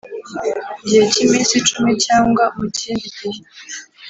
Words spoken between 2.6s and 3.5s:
kindi gihe